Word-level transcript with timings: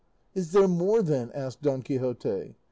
"Is 0.33 0.51
there 0.51 0.67
more, 0.67 1.03
then?" 1.03 1.29
asked 1.35 1.61
Don 1.61 1.83
Quixote. 1.83 2.55